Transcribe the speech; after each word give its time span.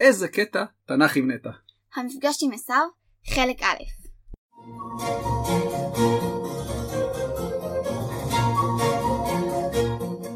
איזה 0.00 0.28
קטע 0.28 0.64
תנ"ך 0.86 1.16
עם 1.16 1.30
נטע. 1.30 1.50
המפגש 1.94 2.42
עם 2.42 2.52
עשיו, 2.52 2.86
חלק 3.34 3.62
א'. 3.62 3.82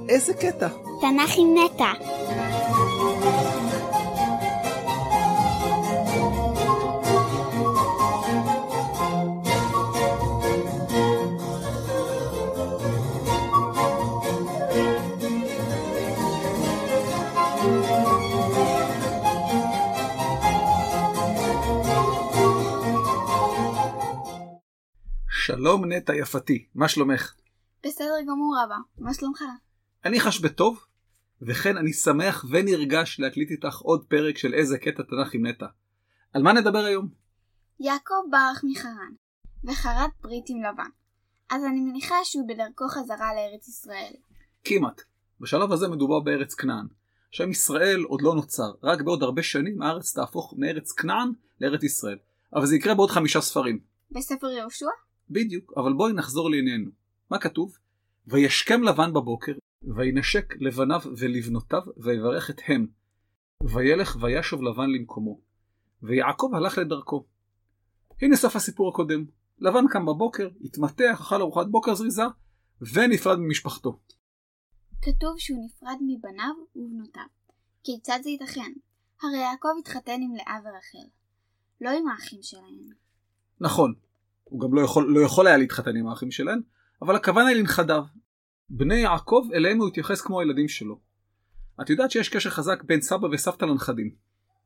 איזה 0.09 0.35
קטע? 0.35 0.69
תנ"ך 1.01 1.31
עם 1.39 1.55
נטע. 1.59 1.93
שלום 25.57 25.93
נטע 25.93 26.15
יפתי, 26.15 26.67
מה 26.75 26.89
שלומך? 26.89 27.33
בסדר 27.87 28.15
גמור 28.29 28.57
אבא, 28.65 28.75
מה 28.99 29.15
שלומך? 29.15 29.43
אני 30.05 30.21
חש 30.21 30.41
בטוב, 30.41 30.85
וכן 31.43 31.77
אני 31.77 31.93
שמח 31.93 32.45
ונרגש 32.51 33.21
להקליט 33.21 33.51
איתך 33.51 33.79
עוד 33.79 34.05
פרק 34.09 34.39
של 34.39 34.55
איזה 34.55 34.79
קטע 34.79 35.03
תנ"ך 35.03 35.35
עם 35.35 35.47
נטע. 35.47 35.67
על 36.33 36.43
מה 36.43 36.53
נדבר 36.53 36.79
היום? 36.79 37.09
יעקב 37.81 38.15
ברח 38.31 38.65
מחרן, 38.71 39.13
וחרט 39.65 40.11
ברית 40.23 40.45
עם 40.49 40.63
לבן. 40.63 40.91
אז 41.51 41.65
אני 41.65 41.81
מניחה 41.81 42.17
שהוא 42.25 42.49
בדרכו 42.49 42.89
חזרה 42.89 43.35
לארץ 43.35 43.69
ישראל. 43.69 44.13
כמעט. 44.65 45.01
בשלב 45.41 45.73
הזה 45.73 45.89
מדובר 45.89 46.21
בארץ 46.21 46.55
כנען. 46.55 46.87
שם 47.31 47.51
ישראל 47.51 48.03
עוד 48.03 48.23
לא 48.23 48.35
נוצר, 48.35 48.73
רק 48.83 49.01
בעוד 49.01 49.23
הרבה 49.23 49.43
שנים 49.43 49.83
הארץ 49.83 50.15
תהפוך 50.15 50.55
מארץ 50.57 50.93
כנען 50.93 51.33
לארץ 51.61 51.83
ישראל. 51.83 52.19
אבל 52.55 52.67
זה 52.67 52.77
יקרה 52.77 52.95
בעוד 52.95 53.11
חמישה 53.11 53.41
ספרים. 53.41 53.81
בספר 54.11 54.47
יהושע? 54.51 54.87
בדיוק, 55.35 55.73
אבל 55.77 55.93
בואי 55.93 56.13
נחזור 56.13 56.51
לענייננו. 56.51 56.91
מה 57.31 57.39
כתוב? 57.39 57.79
וישכם 58.27 58.83
לבן 58.83 59.13
בבוקר, 59.13 59.53
וינשק 59.83 60.55
לבניו 60.61 61.01
ולבנותיו, 61.17 61.83
ויברך 61.97 62.51
את 62.51 62.61
הם. 62.67 62.87
וילך 63.63 64.17
וישוב 64.21 64.63
לבן 64.63 64.91
למקומו. 64.91 65.41
ויעקב 66.03 66.51
הלך 66.55 66.79
לדרכו. 66.79 67.27
הנה 68.23 68.37
סוף 68.37 68.57
הסיפור 68.57 68.89
הקודם. 68.89 69.25
לבן 69.59 69.85
קם 69.91 70.07
בבוקר, 70.07 70.49
התמתח, 70.61 71.21
אכל 71.21 71.41
ארוחת 71.41 71.67
בוקר 71.67 71.95
זריזה, 71.95 72.23
ונפרד 72.95 73.39
ממשפחתו. 73.39 73.99
כתוב 75.03 75.39
שהוא 75.39 75.65
נפרד 75.67 75.97
מבניו 76.07 76.55
ובנותיו. 76.77 77.27
כיצד 77.85 78.19
זה 78.23 78.31
ייתכן? 78.31 78.73
הרי 79.23 79.39
יעקב 79.39 79.69
התחתן 79.81 80.21
עם 80.23 80.35
לאה 80.35 80.59
ורחל. 80.65 81.09
לא 81.81 81.91
עם 81.91 82.09
האחים 82.09 82.43
שלהם. 82.43 82.89
נכון, 83.61 83.95
הוא 84.45 84.61
גם 84.61 84.75
לא 84.75 84.81
יכול, 84.81 85.15
לא 85.15 85.21
יכול 85.21 85.47
היה 85.47 85.57
להתחתן 85.57 85.97
עם 85.97 86.07
האחים 86.07 86.31
שלהם, 86.31 86.61
אבל 87.03 87.17
הכוונה 87.17 87.49
היא 87.49 87.57
לנכדיו. 87.57 88.03
בני 88.71 88.95
יעקב 88.95 89.49
אליהם 89.55 89.79
הוא 89.79 89.89
התייחס 89.89 90.21
כמו 90.21 90.41
הילדים 90.41 90.69
שלו. 90.69 91.01
את 91.83 91.91
יודעת 91.91 92.11
שיש 92.11 92.29
קשר 92.29 92.51
חזק 92.51 92.85
בין 92.85 93.01
סבא 93.01 93.27
וסבתא 93.27 93.65
לנכדים. 93.65 94.15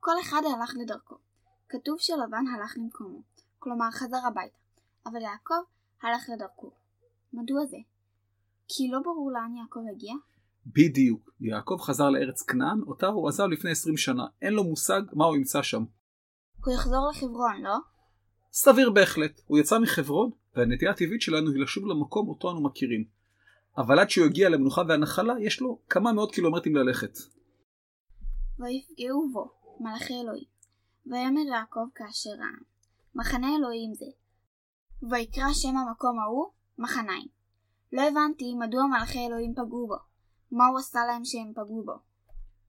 כל 0.01 0.21
אחד 0.23 0.43
הלך 0.45 0.75
לדרכו. 0.83 1.17
כתוב 1.69 1.97
שלבן 1.99 2.45
הלך 2.55 2.75
למקומו, 2.77 3.23
כלומר 3.59 3.91
חזר 3.91 4.27
הביתה, 4.27 4.59
אבל 5.07 5.23
יעקב 5.23 5.63
הלך 6.03 6.29
לדרכו. 6.35 6.71
מדוע 7.33 7.67
זה? 7.67 7.77
כי 8.69 8.89
לא 8.93 8.99
ברור 9.05 9.33
לאן 9.33 9.57
יעקב 9.57 9.81
הגיע? 9.93 10.15
בדיוק. 10.67 11.31
יעקב 11.41 11.77
חזר 11.81 12.11
לארץ 12.11 12.43
כנען, 12.43 12.81
אותה 12.87 13.07
הוא 13.07 13.29
עזב 13.29 13.45
לפני 13.45 13.71
20 13.71 13.97
שנה. 13.97 14.27
אין 14.43 14.53
לו 14.53 14.65
מושג 14.65 15.03
מה 15.13 15.25
הוא 15.25 15.37
ימצא 15.37 15.63
שם. 15.63 15.85
הוא 16.65 16.75
יחזור 16.75 17.09
לחברון, 17.11 17.63
לא? 17.63 17.77
סביר 18.53 18.91
בהחלט. 18.91 19.41
הוא 19.47 19.59
יצא 19.59 19.79
מחברון, 19.79 20.31
והנטייה 20.57 20.91
הטבעית 20.91 21.23
שלנו 21.23 21.51
היא 21.51 21.63
לשוב 21.63 21.87
למקום 21.87 22.29
אותו 22.29 22.51
אנו 22.51 22.63
מכירים. 22.63 23.05
אבל 23.79 23.99
עד 23.99 24.11
שהוא 24.11 24.27
יגיע 24.27 24.49
למנוחה 24.49 24.83
והנחלה, 24.89 25.35
יש 25.41 25.61
לו 25.61 25.79
כמה 25.89 26.13
מאות 26.13 26.35
קילומטרים 26.35 26.77
ללכת. 26.77 27.19
ויפגעו 28.59 29.31
בו 29.33 29.51
מלאכי 29.81 30.15
אלוהים. 30.23 30.59
ויאמר 31.07 31.41
יעקב 31.41 31.87
כאשר 31.95 32.31
ראה, 32.31 32.59
מחנה 33.15 33.57
אלוהים 33.57 33.95
זה. 33.95 34.07
ויקרא 35.11 35.53
שם 35.53 35.77
המקום 35.77 36.19
ההוא 36.19 36.47
מחניים. 36.79 37.29
לא 37.93 38.03
הבנתי 38.03 38.55
מדוע 38.55 38.87
מלאכי 38.87 39.27
אלוהים 39.27 39.53
פגעו 39.53 39.87
בו. 39.87 39.97
מה 40.53 40.67
הוא 40.67 40.79
עשה 40.79 41.01
להם 41.07 41.25
שהם 41.25 41.53
פגעו 41.53 41.83
בו? 41.85 41.93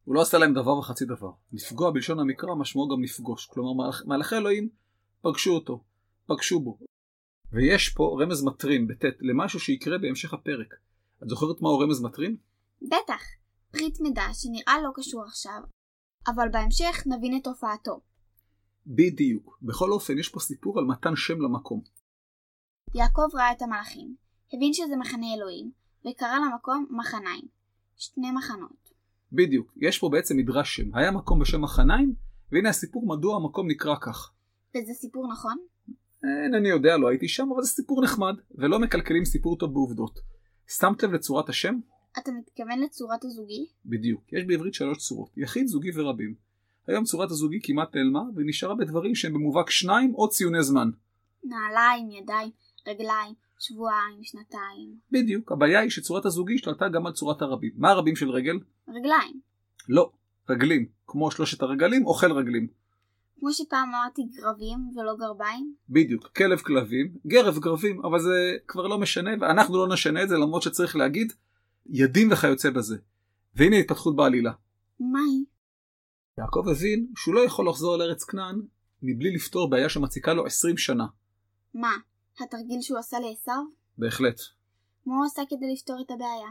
הוא 0.06 0.16
לא 0.16 0.22
עשה 0.22 0.38
להם 0.38 0.54
דבר 0.54 0.78
וחצי 0.78 1.06
דבר. 1.06 1.32
לפגוע 1.52 1.92
בלשון 1.92 2.20
המקרא 2.20 2.56
משמעו 2.56 2.88
גם 2.88 3.04
לפגוש. 3.04 3.48
כלומר, 3.48 3.84
מלאכ... 3.84 4.06
מלאכי 4.06 4.36
אלוהים 4.36 4.70
פגשו 5.22 5.52
אותו, 5.52 5.84
פגשו 6.26 6.60
בו. 6.60 6.78
ויש 7.52 7.90
פה 7.90 8.18
רמז 8.22 8.44
מטרים, 8.44 8.88
בטית, 8.88 9.16
למשהו 9.20 9.60
שיקרה 9.60 9.98
בהמשך 9.98 10.34
הפרק. 10.34 10.74
את 11.24 11.30
זוכרת 11.30 11.62
מהו 11.62 11.80
רמז 11.80 12.02
מטרים? 12.02 12.38
בטח, 12.82 13.22
פריט 13.72 14.00
מידע 14.00 14.24
שנראה 14.34 14.82
לא 14.84 14.90
קשור 14.96 15.24
עכשיו, 15.24 15.62
אבל 16.28 16.50
בהמשך 16.52 17.04
נבין 17.06 17.38
את 17.38 17.44
תופעתו. 17.44 18.02
בדיוק. 18.88 19.60
בכל 19.62 19.92
אופן, 19.92 20.18
יש 20.18 20.30
פה 20.30 20.40
סיפור 20.40 20.80
על 20.80 20.86
מתן 20.86 21.16
שם 21.16 21.42
למקום. 21.42 21.82
יעקב 22.96 23.28
ראה 23.34 23.52
את 23.52 23.62
המלאכים, 23.62 24.16
הבין 24.54 24.74
שזה 24.74 24.96
מחנה 25.00 25.26
אלוהים, 25.38 25.72
וקרא 26.02 26.36
למקום 26.46 26.86
מחניים. 27.00 27.48
שני 27.98 28.32
מחנות. 28.32 28.90
בדיוק. 29.32 29.74
יש 29.78 30.00
פה 30.00 30.10
בעצם 30.10 30.38
מדרש 30.38 30.76
שם. 30.76 30.96
היה 30.96 31.12
מקום 31.12 31.40
בשם 31.40 31.62
מחניים, 31.62 32.16
והנה 32.52 32.70
הסיפור 32.70 33.08
מדוע 33.08 33.36
המקום 33.36 33.68
נקרא 33.68 33.96
כך. 34.02 34.34
וזה 34.78 34.94
סיפור 34.94 35.32
נכון? 35.32 35.58
אינני 36.44 36.70
יודע, 36.70 36.98
לא 36.98 37.08
הייתי 37.08 37.28
שם, 37.28 37.50
אבל 37.56 37.64
זה 37.64 37.70
סיפור 37.70 38.04
נחמד, 38.04 38.36
ולא 38.56 38.80
מקלקלים 38.80 39.26
סיפור 39.26 39.58
טוב 39.58 39.74
בעובדות. 39.74 40.20
שמת 40.68 41.04
לב 41.04 41.12
לצורת 41.12 41.50
השם? 41.50 41.80
אתה 42.18 42.32
מתכוון 42.32 42.80
לצורת 42.80 43.24
הזוגי? 43.24 43.66
בדיוק. 43.86 44.34
יש 44.34 44.44
בעברית 44.44 44.74
שלוש 44.74 44.98
צורות, 44.98 45.30
יחיד, 45.38 45.68
זוגי 45.68 45.90
ורבים. 45.96 46.36
היום 46.88 47.04
צורת 47.04 47.32
הזוגי 47.32 47.60
כמעט 47.64 47.96
נעלמה, 47.96 48.22
ונשארה 48.36 48.76
בדברים 48.76 49.16
שהם 49.16 49.34
במובהק 49.34 49.70
שניים 49.70 50.16
או 50.16 50.30
ציוני 50.30 50.64
זמן. 50.64 50.90
נעליים, 51.44 52.12
ידיים, 52.12 52.50
רגליים, 52.88 53.34
שבועיים, 53.60 54.24
שנתיים. 54.24 54.96
בדיוק. 55.12 55.52
הבעיה 55.52 55.80
היא 55.80 55.90
שצורת 55.90 56.26
הזוגי 56.26 56.56
השתלטה 56.56 56.90
גם 56.90 57.08
על 57.08 57.14
צורת 57.14 57.42
הרבים. 57.42 57.72
מה 57.76 57.90
הרבים 57.90 58.16
של 58.16 58.30
רגל? 58.30 58.60
רגליים. 58.88 59.40
לא. 59.90 60.12
רגלים. 60.50 60.86
כמו 61.08 61.32
שלושת 61.32 61.62
הרגלים, 61.62 62.06
אוכל 62.06 62.32
רגלים. 62.32 62.68
כמו 63.40 63.54
שפעם 63.54 63.90
אמרתי 63.90 64.22
גרבים 64.24 64.80
ולא 64.96 65.16
גרביים? 65.16 65.74
בדיוק. 65.90 66.28
כלב 66.28 66.60
כלבים, 66.60 67.18
גרב 67.28 67.60
גרבים, 67.60 68.06
אבל 68.06 68.20
זה 68.20 68.58
כבר 68.68 68.88
לא 68.88 68.98
משנה, 68.98 69.32
ואנחנו 69.42 69.78
לא 69.78 69.94
נשנה 69.94 70.24
את 70.24 70.30
זה, 70.30 70.36
למרות 70.36 70.62
שצריך 70.62 70.96
להגיד 70.96 71.34
ידים 71.90 72.32
וכיוצא 72.32 72.70
בזה. 72.70 72.98
והנה 73.56 73.76
התפתחות 73.76 74.16
בעלילה. 74.16 74.52
מהי? 75.00 75.46
יעקב 76.38 76.64
הבין 76.72 77.08
שהוא 77.16 77.36
לא 77.36 77.46
יכול 77.46 77.70
לחזור 77.70 77.98
לארץ 77.98 78.24
כנען 78.24 78.62
מבלי 79.04 79.36
לפתור 79.36 79.70
בעיה 79.70 79.90
שמציקה 79.90 80.34
לו 80.34 80.46
20 80.46 80.78
שנה. 80.78 81.06
מה, 81.74 81.92
התרגיל 82.40 82.82
שהוא 82.82 83.00
עשה 83.00 83.18
לעשו? 83.20 83.62
בהחלט. 83.98 84.42
מה 85.06 85.16
הוא 85.16 85.26
עשה 85.26 85.42
כדי 85.50 85.74
לפתור 85.74 86.02
את 86.06 86.12
הבעיה? 86.12 86.50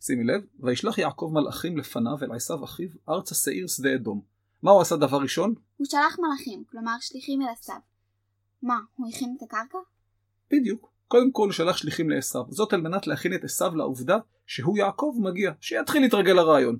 שימי 0.00 0.24
לב, 0.24 0.42
וישלח 0.60 0.98
יעקב 0.98 1.30
מלאכים 1.34 1.78
לפניו 1.78 2.16
אל 2.22 2.32
עשיו 2.32 2.64
אחיו 2.64 2.88
ארצה 3.08 3.34
שעיר 3.34 3.66
שדה 3.66 3.94
אדום. 3.94 4.35
מה 4.66 4.72
הוא 4.72 4.80
עשה 4.80 4.96
דבר 4.96 5.16
ראשון? 5.16 5.54
הוא 5.76 5.86
שלח 5.86 6.16
מלאכים, 6.18 6.64
כלומר 6.70 6.92
שליחים 7.00 7.42
אל 7.42 7.46
עשיו. 7.58 7.76
מה, 8.62 8.78
הוא 8.96 9.08
הכין 9.08 9.36
את 9.36 9.42
הקרקע? 9.42 9.78
בדיוק. 10.50 10.92
קודם 11.08 11.32
כל 11.32 11.44
הוא 11.44 11.52
שלח 11.52 11.76
שליחים 11.76 12.10
לעשיו, 12.10 12.42
זאת 12.48 12.72
על 12.72 12.80
מנת 12.80 13.06
להכין 13.06 13.34
את 13.34 13.44
עשיו 13.44 13.76
לעובדה 13.76 14.18
שהוא 14.46 14.78
יעקב 14.78 15.14
מגיע, 15.18 15.52
שיתחיל 15.60 16.02
להתרגל 16.02 16.32
לרעיון. 16.32 16.76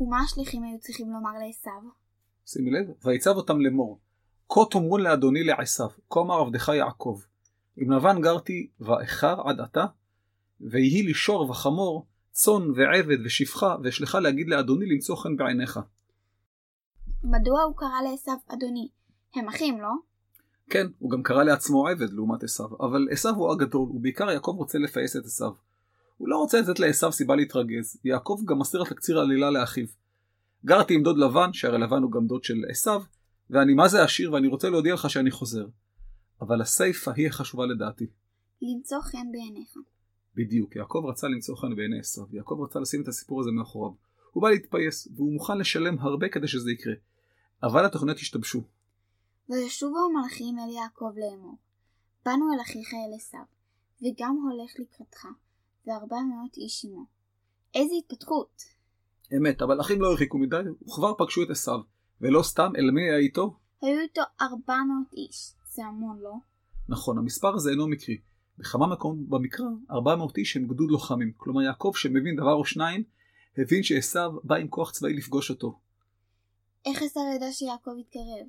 ומה 0.00 0.20
השליחים 0.20 0.62
היו 0.62 0.78
צריכים 0.80 1.12
לומר 1.12 1.30
לעשו? 1.46 1.90
שימי 2.46 2.70
לב, 2.70 2.86
ויצב 3.04 3.36
אותם 3.36 3.60
לאמור, 3.60 4.00
כה 4.48 4.60
תאמרון 4.70 5.00
לאדוני 5.00 5.44
לעשיו, 5.44 5.88
כה 6.10 6.20
אמר 6.20 6.40
עבדך 6.40 6.68
יעקב, 6.68 7.20
אם 7.78 7.90
לבן 7.92 8.20
גרתי 8.20 8.70
ואיכר 8.80 9.48
עד 9.48 9.60
עתה, 9.60 9.84
ויהי 10.60 11.02
לי 11.02 11.14
שור 11.14 11.50
וחמור, 11.50 12.06
צאן 12.30 12.70
ועבד 12.74 13.18
ושפחה, 13.24 13.76
ואשלחה 13.82 14.20
להגיד 14.20 14.48
לאדוני 14.48 14.86
למצוא 14.86 15.16
חן 15.16 15.36
בעיניך. 15.36 15.80
מדוע 17.24 17.62
הוא 17.62 17.76
קרא 17.76 18.10
לעשו 18.10 18.30
אדוני? 18.48 18.88
הם 19.34 19.48
אחים, 19.48 19.80
לא? 19.80 19.88
כן, 20.70 20.86
הוא 20.98 21.10
גם 21.10 21.22
קרא 21.22 21.42
לעצמו 21.42 21.88
עבד 21.88 22.12
לעומת 22.12 22.42
עשיו, 22.42 22.66
אבל 22.80 23.08
עשיו 23.10 23.34
הוא 23.34 23.52
הגדול, 23.52 23.88
ובעיקר 23.90 24.30
יעקב 24.30 24.54
רוצה 24.56 24.78
לפייס 24.78 25.16
את 25.16 25.24
עשיו. 25.24 25.52
הוא 26.16 26.28
לא 26.28 26.36
רוצה 26.36 26.60
לתת 26.60 26.78
לעשיו 26.78 27.12
סיבה 27.12 27.36
להתרגז, 27.36 28.00
יעקב 28.04 28.40
גם 28.46 28.58
מסר 28.58 28.84
תקציר 28.84 29.18
עלילה 29.18 29.50
לאחיו. 29.50 29.86
גרתי 30.64 30.94
עם 30.94 31.02
דוד 31.02 31.18
לבן, 31.18 31.52
שהרי 31.52 31.78
לבן 31.78 32.02
הוא 32.02 32.12
גם 32.12 32.26
דוד 32.26 32.44
של 32.44 32.54
עשיו, 32.70 33.02
ואני 33.50 33.74
מה 33.74 33.88
זה 33.88 34.02
עשיר 34.02 34.32
ואני 34.32 34.48
רוצה 34.48 34.70
להודיע 34.70 34.94
לך 34.94 35.10
שאני 35.10 35.30
חוזר. 35.30 35.66
אבל 36.40 36.60
הסיפה 36.60 37.12
היא 37.16 37.26
החשובה 37.26 37.66
לדעתי. 37.66 38.06
למצוא 38.62 39.00
חן 39.00 39.32
בעיניך. 39.32 39.76
בדיוק, 40.34 40.76
יעקב 40.76 41.02
רצה 41.08 41.28
למצוא 41.28 41.56
חן 41.56 41.76
בעיני 41.76 41.98
עשיו, 41.98 42.24
יעקב 42.32 42.56
רצה 42.64 42.80
לשים 42.80 43.02
את 43.02 43.08
הסיפור 43.08 43.40
הזה 43.40 43.50
מאחוריו. 43.50 44.05
הוא 44.36 44.42
בא 44.42 44.50
להתפייס, 44.50 45.08
והוא 45.16 45.32
מוכן 45.32 45.58
לשלם 45.58 45.98
הרבה 45.98 46.28
כדי 46.28 46.48
שזה 46.48 46.70
יקרה. 46.72 46.94
אבל 47.62 47.84
התוכניות 47.84 48.18
השתבשו. 48.18 48.62
וישובו 49.48 49.96
המלאכים 49.98 50.58
אל 50.58 50.68
יעקב 50.74 51.12
לאמור. 51.16 51.56
באנו 52.24 52.44
אל 52.54 52.60
אחיך 52.60 52.94
אל 52.94 53.16
עשיו, 53.16 53.44
וגם 54.02 54.36
הולך 54.42 54.72
לקראתך, 54.78 55.26
וארבע 55.86 56.16
מאות 56.20 56.56
איש 56.56 56.84
עמו. 56.84 57.06
איזה 57.74 57.94
התפתחות! 57.98 58.62
אמת, 59.36 59.62
אבל 59.62 59.80
אחים 59.80 60.00
לא 60.00 60.10
הרחיקו 60.10 60.38
מדי, 60.38 60.56
וכבר 60.82 61.14
פגשו 61.18 61.42
את 61.42 61.50
עשיו. 61.50 61.80
ולא 62.20 62.42
סתם, 62.42 62.72
אלא 62.78 62.92
מי 62.92 63.02
היה 63.02 63.18
איתו? 63.18 63.56
היו 63.82 64.00
איתו 64.00 64.22
ארבע 64.40 64.76
מאות 64.76 65.12
איש. 65.12 65.52
זה 65.74 65.84
המון, 65.84 66.18
לא? 66.20 66.34
נכון, 66.88 67.18
המספר 67.18 67.54
הזה 67.54 67.70
אינו 67.70 67.88
מקרי. 67.88 68.20
בכמה 68.58 68.86
מקומות 68.86 69.28
במקרא, 69.28 69.66
400 69.90 70.38
איש 70.38 70.56
הם 70.56 70.66
גדוד 70.66 70.90
לוחמים. 70.90 71.32
כלומר, 71.36 71.62
יעקב 71.62 71.92
שמבין 71.96 72.36
דבר 72.36 72.54
או 72.54 72.64
שניים, 72.64 73.15
הבין 73.58 73.82
שעשיו 73.82 74.30
בא 74.44 74.54
עם 74.54 74.68
כוח 74.68 74.90
צבאי 74.90 75.14
לפגוש 75.14 75.50
אותו. 75.50 75.78
איך 76.86 77.02
עשיו 77.02 77.22
ידע 77.36 77.52
שיעקב 77.52 77.90
יתקרב? 78.00 78.46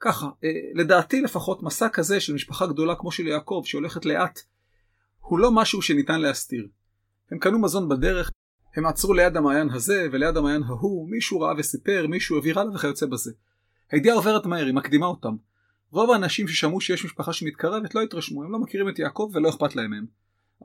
ככה, 0.00 0.26
אה, 0.44 0.50
לדעתי 0.74 1.20
לפחות 1.20 1.62
מסע 1.62 1.88
כזה 1.88 2.20
של 2.20 2.34
משפחה 2.34 2.66
גדולה 2.66 2.94
כמו 2.94 3.12
של 3.12 3.26
יעקב, 3.26 3.62
שהולכת 3.64 4.04
לאט, 4.04 4.40
הוא 5.20 5.38
לא 5.38 5.52
משהו 5.52 5.82
שניתן 5.82 6.20
להסתיר. 6.20 6.68
הם 7.30 7.38
קנו 7.38 7.58
מזון 7.58 7.88
בדרך, 7.88 8.30
הם 8.76 8.86
עצרו 8.86 9.14
ליד 9.14 9.36
המעיין 9.36 9.70
הזה 9.70 10.08
וליד 10.12 10.36
המעיין 10.36 10.62
ההוא, 10.62 11.08
מישהו 11.10 11.40
ראה 11.40 11.54
וסיפר, 11.58 12.06
מישהו 12.06 12.36
העביר 12.36 12.60
הלאה 12.60 12.74
וכיוצא 12.74 13.06
בזה. 13.06 13.32
הידיעה 13.90 14.16
עוברת 14.16 14.46
מהר, 14.46 14.66
היא 14.66 14.74
מקדימה 14.74 15.06
אותם. 15.06 15.36
רוב 15.90 16.10
האנשים 16.10 16.48
ששמעו 16.48 16.80
שיש 16.80 17.04
משפחה 17.04 17.32
שמתקרבת 17.32 17.94
לא 17.94 18.02
התרשמו, 18.02 18.42
הם 18.42 18.52
לא 18.52 18.58
מכירים 18.58 18.88
את 18.88 18.98
יעקב 18.98 19.30
ולא 19.32 19.48
אכפת 19.48 19.76
להם 19.76 19.90
מהם. 19.90 20.06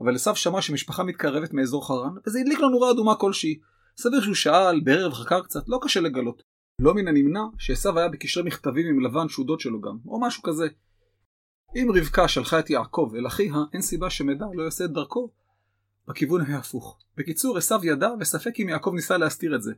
אבל 0.00 0.14
עשו 0.14 0.36
שמע 0.36 0.62
שמשפחה 0.62 1.02
מתקרבת 1.02 1.52
מאזור 1.52 1.86
חרן, 1.86 2.14
וזה 2.26 2.40
הדליק 2.40 2.58
לו 2.58 2.68
נורה 2.68 2.90
אדומה 2.90 3.14
כלשהי. 3.14 3.58
סביר 3.98 4.20
שהוא 4.20 4.34
שאל, 4.34 4.80
בערב 4.80 5.12
חקר 5.12 5.42
קצת, 5.42 5.68
לא 5.68 5.78
קשה 5.82 6.00
לגלות. 6.00 6.42
לא 6.78 6.94
מן 6.94 7.08
הנמנע 7.08 7.40
שעשו 7.58 7.98
היה 7.98 8.08
בקשרי 8.08 8.42
מכתבים 8.42 8.86
עם 8.86 9.04
לבן 9.04 9.28
שהוא 9.28 9.46
דוד 9.46 9.60
שלו 9.60 9.80
גם, 9.80 9.96
או 10.06 10.20
משהו 10.20 10.42
כזה. 10.42 10.66
אם 11.76 11.88
רבקה 11.94 12.28
שלחה 12.28 12.58
את 12.58 12.70
יעקב 12.70 13.12
אל 13.18 13.26
אחיה, 13.26 13.54
אין 13.72 13.82
סיבה 13.82 14.10
שמדע 14.10 14.46
לא 14.54 14.62
יעשה 14.62 14.84
את 14.84 14.90
דרכו 14.90 15.30
בכיוון 16.08 16.40
ההפוך. 16.40 16.98
בקיצור, 17.16 17.58
עשו 17.58 17.74
ידע 17.82 18.10
וספק 18.20 18.60
אם 18.60 18.68
יעקב 18.68 18.92
ניסה 18.94 19.16
להסתיר 19.16 19.56
את 19.56 19.62
זה. 19.62 19.72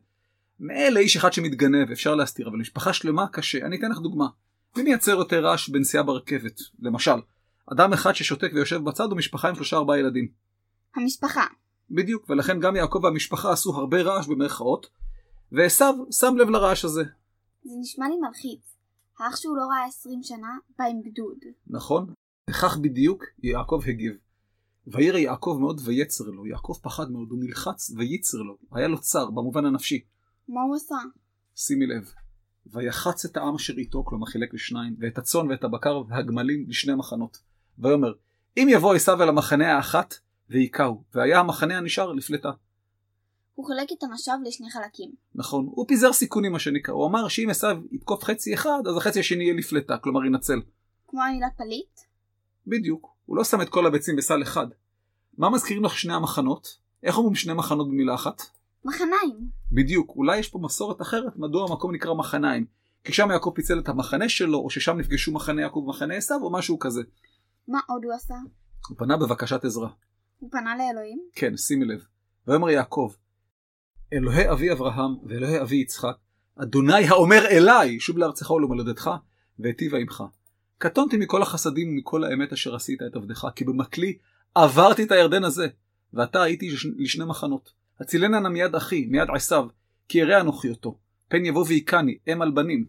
מילא 0.61 0.99
איש 0.99 1.17
אחד 1.17 1.33
שמתגנב 1.33 1.91
אפשר 1.91 2.15
להסתיר, 2.15 2.49
אבל 2.49 2.59
משפחה 2.59 2.93
שלמה 2.93 3.29
קשה. 3.29 3.67
אני 3.67 3.77
אתן 3.77 3.91
לך 3.91 3.99
דוגמה. 3.99 4.27
מי 4.77 4.83
מייצר 4.83 5.11
יותר 5.11 5.45
רעש 5.45 5.69
בנסיעה 5.69 6.03
ברכבת? 6.03 6.61
למשל, 6.81 7.21
אדם 7.73 7.93
אחד 7.93 8.13
ששותק 8.13 8.51
ויושב 8.55 8.85
בצד 8.85 9.13
ומשפחה 9.13 9.49
עם 9.49 9.55
שלושה 9.55 9.77
ארבעה 9.77 9.99
ילדים. 9.99 10.29
המשפחה. 10.97 11.45
בדיוק, 11.91 12.31
ולכן 12.31 12.61
גם 12.61 12.77
יעקב 12.77 13.01
והמשפחה 13.05 13.53
עשו 13.53 13.75
הרבה 13.75 14.03
רעש 14.03 14.27
במרכאות, 14.27 14.87
ועשו 15.53 15.85
שם 16.13 16.37
לב 16.37 16.49
לרעש 16.49 16.85
הזה. 16.85 17.03
זה 17.65 17.75
נשמע 17.81 18.09
לי 18.09 18.17
מלחיץ. 18.17 18.61
האח 19.19 19.37
שהוא 19.37 19.57
לא 19.57 19.63
ראה 19.63 19.85
עשרים 19.85 20.23
שנה, 20.23 20.59
בא 20.79 20.85
עם 20.85 21.01
גדוד. 21.03 21.39
נכון? 21.67 22.13
וכך 22.51 22.77
בדיוק 22.77 23.25
יעקב 23.43 23.81
הגיב. 23.87 24.13
וירא 24.87 25.19
יעקב 25.19 25.57
מאוד 25.61 25.81
ויצר 25.85 26.25
לו, 26.25 26.47
יעקב 26.47 26.75
פחד 26.83 27.11
מאוד, 27.11 27.29
הוא 27.31 27.39
נלחץ 27.41 27.91
וייצר 27.97 28.39
לו, 28.39 28.59
היה 28.73 28.89
לו 28.89 29.01
צר 29.01 29.31
במובן 29.31 29.65
הנפשי. 29.65 30.05
מה 30.49 30.61
הוא 30.61 30.77
עשה? 30.77 30.95
שימי 31.57 31.87
לב. 31.87 32.13
ויחץ 32.67 33.25
את 33.25 33.37
העם 33.37 33.55
אשר 33.55 33.75
איתו, 33.79 34.05
כלומר 34.05 34.27
חילק 34.27 34.55
לשניים, 34.55 34.97
ואת 34.99 35.19
הצאן 35.19 35.51
ואת 35.51 35.65
הבקר 35.65 36.03
והגמלים 36.09 36.65
לשני 36.69 36.95
מחנות. 36.95 37.48
ויאמר, 37.79 38.13
אם 38.57 38.67
יבוא 38.71 38.95
עשיו 38.95 39.23
אל 39.23 39.29
המחנה 39.29 39.77
האחת, 39.77 40.15
והיכהו, 40.51 41.03
והיה 41.15 41.41
המחנה 41.41 41.79
הנשאר 41.79 42.13
לפלטה. 42.13 42.51
הוא 43.55 43.67
חילק 43.67 43.89
את 43.93 44.05
אנשיו 44.05 44.39
לשני 44.45 44.71
חלקים. 44.71 45.11
נכון, 45.35 45.67
הוא 45.71 45.85
פיזר 45.89 46.13
סיכונים 46.13 46.53
מה 46.53 46.59
שנקרא, 46.59 46.95
הוא 46.95 47.07
אמר 47.07 47.29
שאם 47.29 47.51
עשיו 47.51 47.77
יתקוף 47.93 48.25
חצי 48.25 48.55
אחד, 48.55 48.83
אז 48.89 48.97
החצי 48.97 49.21
השני 49.21 49.45
יהיה 49.45 49.55
לפלטה, 49.55 49.99
כלומר 49.99 50.25
ינצל. 50.25 50.61
כמו 51.09 51.23
המילה 51.23 51.47
פליט? 51.57 52.01
בדיוק, 52.67 53.15
הוא 53.27 53.37
לא 53.37 53.45
שם 53.45 53.63
את 53.63 53.69
כל 53.69 53.87
הביצים 53.87 54.17
בסל 54.17 54.43
אחד. 54.43 54.67
מה 55.39 55.51
מזכירים 55.51 55.85
לך 55.85 55.99
שני 55.99 56.15
המחנות? 56.15 56.79
איך 57.03 57.19
אומרים 57.19 57.35
שני 57.35 57.53
מחנות 57.53 57.89
במילה 57.89 58.15
אחת? 58.15 58.43
מחניים. 58.85 59.49
בדיוק, 59.73 60.13
אולי 60.17 60.39
יש 60.39 60.49
פה 60.49 60.59
מסורת 60.63 61.03
אחרת 61.03 61.37
מדוע 61.37 61.67
המקום 61.71 61.95
נקרא 61.95 62.15
מחניים. 62.15 62.67
כי 63.05 63.13
שם 63.13 63.31
יעקב 63.31 63.53
פיצל 63.55 63.79
את 63.79 63.89
המחנה 63.89 64.29
שלו, 64.29 64.59
או 64.59 64.71
ששם 64.71 64.99
נפגשו 64.99 65.33
מחנה 65.33 65.63
יעקב 65.63 65.77
ומחנה 65.77 66.15
עשיו, 66.15 66.39
או 66.43 66.53
משהו 66.53 66.79
כזה. 66.79 67.03
מה 67.69 67.81
עוד 67.89 68.05
הוא 68.05 68.13
עשה? 68.13 68.35
הוא 68.89 68.99
פנה 68.99 69.17
בבקשת 69.17 69.65
עזרה. 69.65 69.89
הוא 70.39 70.51
פנה 70.51 70.77
לאלוהים? 70.77 71.19
כן, 71.35 71.57
שימי 71.57 71.85
לב. 71.85 72.05
ויאמר 72.47 72.71
יעקב, 72.71 73.13
אלוהי 74.13 74.51
אבי 74.51 74.73
אברהם 74.73 75.13
ואלוהי 75.27 75.61
אבי 75.61 75.77
יצחק, 75.77 76.17
אדוני 76.57 77.05
האומר 77.09 77.47
אליי, 77.47 78.01
שוב 78.01 78.19
לארצך 78.19 78.51
ולמולדתך, 78.51 79.11
והיטיבה 79.59 79.99
עמך. 79.99 80.25
קטונתי 80.79 81.17
מכל 81.17 81.43
החסדים 81.43 81.89
ומכל 81.93 82.25
האמת 82.25 82.53
אשר 82.53 82.75
עשית 82.75 83.03
את 83.03 83.17
עבדך, 83.17 83.47
כי 83.57 83.65
במקלי 83.65 84.19
עברתי 84.55 85.05
את 85.05 85.13
הירדן 85.13 85.45
הזה, 85.45 85.67
ועתה 86.13 86.43
הייתי 86.43 86.71
לשני 86.97 87.25
מחנות. 87.25 87.73
הצילנה 88.01 88.41
נא 88.41 88.49
מיד 88.49 88.75
אחי, 88.75 89.07
מיד 89.07 89.29
עשיו, 89.35 89.67
כי 90.09 90.19
ירא 90.19 90.41
אנוכי 90.41 90.69
אותו, 90.71 90.99
פן 91.29 91.45
יבוא 91.45 91.65
והיכני, 91.69 92.19
אם 92.33 92.43
על 92.43 92.51
בנים. 92.51 92.87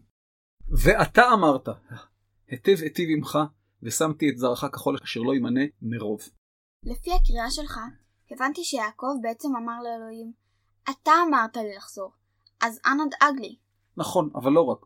ואתה 0.68 1.32
אמרת, 1.32 1.68
היטב 2.48 2.76
היטיב 2.82 3.08
עמך, 3.10 3.38
ושמתי 3.82 4.30
את 4.30 4.38
זרעך 4.38 4.64
כחול 4.72 4.96
אשר 5.04 5.20
לא 5.20 5.34
ימנה 5.34 5.60
מרוב. 5.82 6.20
לפי 6.84 7.10
הקריאה 7.12 7.50
שלך, 7.50 7.80
הבנתי 8.30 8.64
שיעקב 8.64 9.06
בעצם 9.22 9.48
אמר 9.56 9.82
לאלוהים, 9.82 10.32
אתה 10.90 11.12
אמרת 11.28 11.56
לי 11.56 11.76
לחזור, 11.76 12.12
אז 12.60 12.80
אנא 12.86 13.02
דאג 13.10 13.40
לי. 13.40 13.56
נכון, 13.96 14.30
אבל 14.34 14.52
לא 14.52 14.60
רק. 14.60 14.78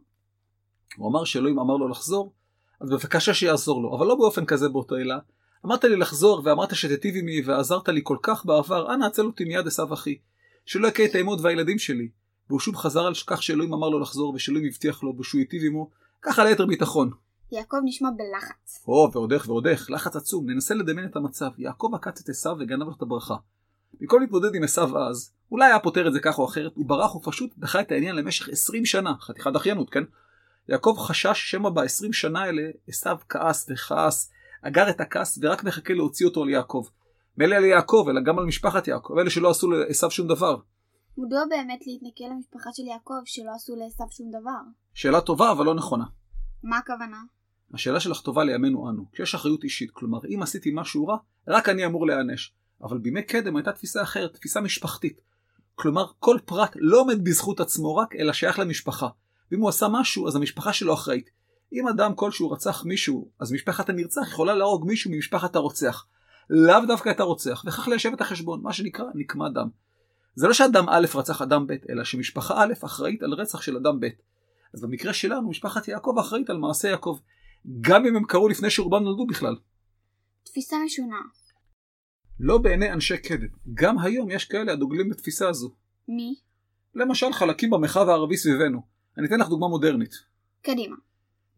הוא 0.96 1.10
אמר 1.10 1.24
שאלוהים 1.24 1.58
אמר 1.58 1.76
לו 1.76 1.88
לחזור, 1.88 2.32
אז 2.80 2.90
בבקשה 2.90 3.34
שיעזור 3.34 3.82
לו, 3.82 3.96
אבל 3.96 4.06
לא 4.06 4.14
באופן 4.14 4.44
כזה 4.44 4.68
באותו 4.68 4.94
עילה. 4.94 5.18
אמרת 5.66 5.84
לי 5.84 5.96
לחזור 5.96 6.42
ואמרת 6.44 6.74
שתיטיב 6.74 7.14
עמי 7.16 7.42
ועזרת 7.44 7.88
לי 7.88 8.00
כל 8.04 8.16
כך 8.22 8.46
בעבר, 8.46 8.94
אנא 8.94 9.04
הצל 9.04 9.26
אותי 9.26 9.44
מיד 9.44 9.66
עשיו 9.66 9.94
אחי. 9.94 10.18
שלא 10.66 10.88
יכה 10.88 11.04
את 11.04 11.14
האמות 11.14 11.40
והילדים 11.42 11.78
שלי. 11.78 12.08
והוא 12.48 12.60
שוב 12.60 12.76
חזר 12.76 13.06
על 13.06 13.12
כך 13.26 13.42
שאלוהים 13.42 13.74
אמר 13.74 13.88
לו 13.88 13.98
לחזור 13.98 14.34
ושאלוהים 14.34 14.66
הבטיח 14.66 15.02
לו 15.02 15.16
ושהוא 15.18 15.38
ייטיב 15.38 15.62
עמו, 15.64 15.90
ככה 16.22 16.44
ליתר 16.44 16.66
ביטחון. 16.66 17.10
יעקב 17.54 17.76
נשמע 17.84 18.08
בלחץ. 18.16 18.84
או, 18.88 19.10
ועוד 19.12 19.32
איך 19.32 19.48
ועוד 19.48 19.66
איך, 19.66 19.90
לחץ 19.90 20.16
עצום, 20.16 20.50
ננסה 20.50 20.74
לדמיין 20.74 21.08
את 21.08 21.16
המצב. 21.16 21.50
יעקב 21.58 21.90
עקץ 21.94 22.20
את 22.20 22.28
עשיו 22.28 22.56
וגנב 22.60 22.82
לו 22.82 22.92
את 22.96 23.02
הברכה. 23.02 23.36
במקום 24.00 24.20
להתמודד 24.20 24.54
עם 24.54 24.64
עשיו 24.64 24.98
אז, 24.98 25.32
אולי 25.52 25.66
היה 25.66 25.78
פותר 25.78 26.08
את 26.08 26.12
זה 26.12 26.20
כך 26.20 26.38
או 26.38 26.44
אחרת, 26.44 26.72
הוא 26.74 26.86
ברח 26.86 27.14
ופשוט 27.14 27.50
דחה 27.58 27.80
את 27.80 27.92
העניין 27.92 28.16
למשך 28.16 28.48
20 28.48 28.84
שנה, 28.84 29.14
חתיכת 29.20 29.52
דחיינות, 29.52 29.90
כן? 29.90 30.04
יעקב 30.68 30.96
חשש 30.98 31.50
שמא 31.50 31.70
ב-20 31.70 32.12
שנה 32.12 32.42
האלה 32.42 32.62
עשיו 32.88 33.16
כעס 33.28 33.66
וכעס, 33.70 34.30
אגר 34.62 34.90
את 34.90 35.00
הכעס 35.00 35.38
ורק 35.42 35.64
מחכה 35.64 35.94
להוציא 35.94 36.26
אותו 36.26 36.42
על 36.42 36.48
יעקב. 36.48 36.84
מילא 37.38 37.54
על 37.54 37.64
יעקב, 37.64 38.06
אלא 38.10 38.20
גם 38.20 38.38
על 38.38 38.44
משפחת 38.44 38.88
יעקב, 38.88 39.18
אלה 39.18 39.30
שלא 39.30 39.50
עשו 39.50 39.70
לעשיו 39.70 40.10
שום 40.10 40.28
דבר. 40.28 40.56
מדוע 41.18 41.40
באמת 41.48 41.80
להתנכל 41.86 42.34
למשפחה 42.34 42.70
של 42.72 42.82
יעקב 42.82 43.14
שלא 43.24 43.50
עשו 43.54 43.76
לעשיו 43.76 44.06
שום 44.10 44.30
דבר? 44.30 44.60
שאלה 44.94 45.20
טובה 45.20 45.52
אבל 45.52 45.64
לא 45.64 45.74
נכונה. 45.74 46.04
מה 46.62 46.78
הכוונה? 46.78 47.22
השאלה 47.74 48.00
שלך 48.00 48.20
טובה 48.20 48.44
לימינו 48.44 48.90
אנו, 48.90 49.04
כשיש 49.12 49.34
אחריות 49.34 49.64
אישית, 49.64 49.90
כלומר 49.90 50.18
אם 50.34 50.42
עשיתי 50.42 50.70
משהו 50.74 51.06
רע, 51.06 51.16
רק 51.48 51.68
אני 51.68 51.86
אמור 51.86 52.06
להיענש. 52.06 52.52
אבל 52.82 52.98
בימי 52.98 53.22
קדם 53.22 53.56
הייתה 53.56 53.72
תפיסה 53.72 54.02
אחרת, 54.02 54.34
תפיסה 54.34 54.60
משפחתית. 54.60 55.20
כלומר, 55.74 56.06
כל 56.18 56.38
פרט 56.44 56.72
לא 56.76 57.00
עומד 57.00 57.24
בזכות 57.24 57.60
עצמו 57.60 57.96
רק, 57.96 58.16
אלא 58.16 58.32
שייך 58.32 58.58
למשפחה. 58.58 59.08
ואם 59.52 59.60
הוא 59.60 59.68
עשה 59.68 59.86
משהו, 59.88 60.28
אז 60.28 60.36
המשפחה 60.36 60.72
שלו 60.72 60.94
אחראית. 60.94 61.30
אם 61.72 61.88
אדם 61.88 62.14
כלשהו 62.14 62.50
רצח 62.50 62.84
מישהו, 62.84 63.30
אז 63.40 63.52
משפחת 63.52 63.88
הנרצח 63.88 64.28
יכולה 64.28 64.54
להרוג 64.54 64.86
מישהו 64.86 65.10
ממשפחת 65.10 65.56
הרוצח. 65.56 66.06
לאו 66.50 66.86
דווקא 66.86 67.10
את 67.10 67.20
הרוצח, 67.20 67.64
וכך 67.66 67.88
ליישב 67.88 68.12
את 68.12 68.20
החשבון, 68.20 68.62
מה 68.62 68.72
שנקרא 68.72 69.06
נקמת 69.14 69.52
דם. 69.52 69.68
זה 70.34 70.46
לא 70.46 70.52
שאדם 70.52 70.88
א' 70.88 71.06
רצח 71.14 71.42
אדם 71.42 71.66
ב', 71.66 71.74
אלא 71.90 72.04
שמשפחה 72.04 72.62
א' 72.62 72.72
אחראית 72.84 73.22
על 73.22 73.32
רצח 73.32 73.62
של 73.62 73.76
אדם 73.76 74.00
ב'. 74.00 74.06
אז 74.74 74.82
במקרה 74.82 75.12
שלנו, 75.12 75.48
משפחת 75.48 75.88
יעקב 75.88 76.14
אחראית 76.20 76.50
על 76.50 76.56
מעשה 76.56 76.88
יעקב, 76.88 77.18
גם 77.80 78.06
אם 78.06 78.16
הם 78.16 78.24
קרו 78.24 78.48
לפני 78.48 78.70
שרובם 78.70 79.02
נולדו 79.02 79.26
בכלל. 79.26 79.56
תפיסה 80.42 80.76
משונה. 80.84 81.20
לא 82.40 82.58
בעיני 82.58 82.92
אנשי 82.92 83.18
קדם. 83.18 83.48
גם 83.74 83.98
היום 83.98 84.30
יש 84.30 84.44
כאלה 84.44 84.72
הדוגלים 84.72 85.08
בתפיסה 85.08 85.48
הזו. 85.48 85.74
מי? 86.08 86.34
למשל 86.94 87.32
חלקים 87.32 87.70
במרחב 87.70 88.08
הערבי 88.08 88.36
סביבנו. 88.36 88.82
אני 89.18 89.26
אתן 89.26 89.40
לך 89.40 89.48
דוגמה 89.48 89.68
מודרנית. 89.68 90.14
קדימה. 90.62 90.96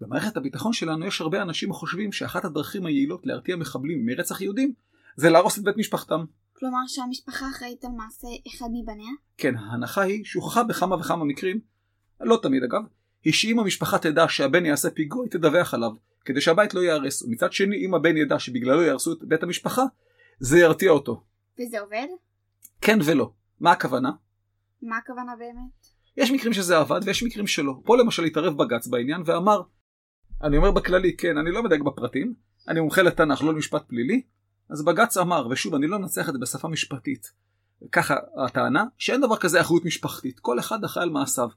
במערכת 0.00 0.36
הביטחון 0.36 0.72
שלנו 0.72 1.06
יש 1.06 1.20
הרבה 1.20 1.42
אנשים 1.42 1.70
החושבים 1.70 2.12
שאחת 2.12 2.44
הדרכים 2.44 2.86
היעילות 2.86 3.26
להרתיע 3.26 3.56
מחבלים 3.56 4.06
מרצח 4.06 4.40
יהודים 4.40 4.72
זה 5.16 5.30
להרוס 5.30 5.58
את 5.58 5.64
בית 5.64 5.76
משפחתם. 5.76 6.24
כלומר 6.52 6.78
שהמשפחה 6.86 7.50
אחראית 7.50 7.84
על 7.84 7.90
מעשה 7.90 8.28
אחד 8.48 8.66
מבניה? 8.72 9.10
כן, 9.36 9.56
ההנחה 9.56 10.00
היא 10.00 10.24
שהוכחה 10.24 10.64
בכמה 10.64 10.96
וכמה 10.96 11.24
מקרים, 11.24 11.60
לא 12.20 12.38
תמיד 12.42 12.62
אגב, 12.62 12.82
היא 13.26 13.32
שאם 13.32 13.58
המשפחה 13.58 13.98
תדע 13.98 14.28
שהבן 14.28 14.66
יעשה 14.66 14.90
פיגוע 14.90 15.24
היא 15.24 15.30
תדווח 15.30 15.74
עליו, 15.74 15.90
כדי 16.24 16.40
שהבית 16.40 16.74
לא 16.74 16.80
ייהרס, 16.80 17.22
ומצד 17.22 17.52
שני 17.52 17.76
אם 17.86 17.94
הבן 17.94 18.16
ידע 18.16 18.38
שבגללו 18.38 18.82
יהרסו 18.82 19.12
את 19.12 19.18
בית 19.22 19.42
המשפחה, 19.42 19.82
זה 20.40 20.58
ירתיע 20.58 20.90
אותו. 20.90 21.22
וזה 21.60 21.80
עובד? 21.80 22.06
כן 22.80 22.98
ולא. 23.04 23.32
מה 23.60 23.72
הכוונה? 23.72 24.10
מה 24.82 24.96
הכוונה 24.96 25.32
באמת? 25.38 25.86
יש 26.16 26.30
מקרים 26.30 26.52
שזה 26.52 26.78
עבד 26.78 27.00
ויש 27.04 27.22
מקרים 27.22 27.46
שלא. 27.46 27.74
פה 27.84 27.96
למשל 27.96 28.24
התערב 28.24 28.62
בג"ץ 28.62 28.86
בעניין 28.86 29.22
ואמר, 29.24 29.62
אני 30.42 30.56
אומר 30.56 30.70
בכללי, 30.70 31.16
כן, 31.16 31.38
אני 31.38 31.50
לא 31.50 31.62
מדייק 31.62 31.82
בפרטים, 31.82 32.34
אני 32.68 32.80
מומחה 32.80 33.02
לתנ"ך, 33.02 33.42
לא 33.42 33.52
למשפט 33.52 33.82
פלילי, 33.88 34.22
אז 34.70 34.84
בג"ץ 34.84 35.16
אמר, 35.16 35.48
ושוב, 35.50 35.74
אני 35.74 35.86
לא 35.86 35.98
מנצח 35.98 36.28
את 36.28 36.32
זה 36.34 36.38
בשפה 36.38 36.68
משפטית, 36.68 37.32
ככה 37.92 38.14
הטענה, 38.44 38.84
שאין 38.98 39.20
דבר 39.20 39.36
כזה 39.36 39.60
אחריות 39.60 39.84
משפחתית, 39.84 40.40
כל 40.40 40.58
אחד 40.58 40.84
אחראי 40.84 41.02
על 41.02 41.10
מעשיו. 41.10 41.48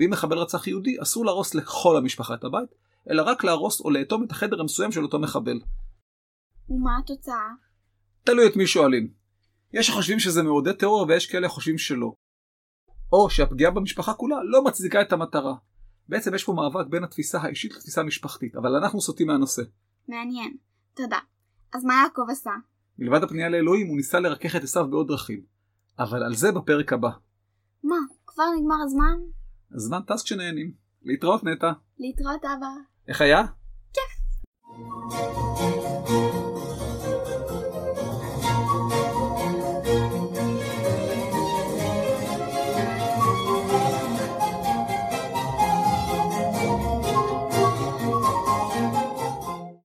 ואם 0.00 0.10
מחבל 0.10 0.38
רצח 0.38 0.66
יהודי, 0.66 1.02
אסור 1.02 1.24
להרוס 1.24 1.54
לכל 1.54 1.96
המשפחה 1.96 2.34
את 2.34 2.44
הבית, 2.44 2.70
אלא 3.10 3.22
רק 3.22 3.44
להרוס 3.44 3.80
או 3.80 3.90
לאטום 3.90 4.24
את 4.24 4.30
החדר 4.30 4.60
המסוים 4.60 4.92
של 4.92 5.02
אותו 5.02 5.18
מחבל. 5.18 5.60
ומה 6.68 6.98
התוצאה? 6.98 7.48
תלוי 8.24 8.46
את 8.46 8.56
מי 8.56 8.66
שואלים. 8.66 9.12
יש 9.72 9.86
שחושבים 9.86 10.18
שזה 10.18 10.42
מעודד 10.42 10.72
טרור 10.72 11.06
ויש 11.08 11.26
כאלה 11.26 11.48
חושבים 11.48 11.78
שלא. 11.78 12.12
או 13.12 13.30
שהפגיעה 13.30 13.70
במשפחה 13.70 14.14
כולה 14.14 14.36
לא 14.44 14.64
מצדיקה 14.64 15.02
את 15.02 15.12
המטרה. 15.12 15.54
בעצם 16.08 16.34
יש 16.34 16.44
פה 16.44 16.52
מאבק 16.52 16.86
בין 16.86 17.04
התפיסה 17.04 17.38
האישית 17.40 17.74
לתפיסה 17.74 18.00
המשפחתית, 18.00 18.56
אבל 18.56 18.76
אנחנו 18.76 19.00
סוטים 19.00 19.26
מהנושא. 19.26 19.62
מעניין. 20.08 20.56
תודה. 20.94 21.18
אז 21.74 21.84
מה 21.84 21.94
יעקב 21.94 22.22
עשה? 22.30 22.50
מלבד 22.98 23.22
הפנייה 23.22 23.48
לאלוהים 23.48 23.88
הוא 23.88 23.96
ניסה 23.96 24.20
לרכך 24.20 24.56
את 24.56 24.62
עשיו 24.62 24.90
בעוד 24.90 25.08
דרכים. 25.08 25.42
אבל 25.98 26.22
על 26.22 26.34
זה 26.34 26.52
בפרק 26.52 26.92
הבא. 26.92 27.10
מה, 27.84 27.96
כבר 28.26 28.44
נגמר 28.58 28.76
הזמן? 28.84 29.39
הזמן 29.74 30.00
טס 30.06 30.22
כשנהנים. 30.22 30.72
להתראות 31.02 31.44
נטע. 31.44 31.72
להתראות 31.98 32.44
אבא. 32.44 32.66
איך 33.08 33.20
היה? 33.20 33.42
כיף. 33.92 34.20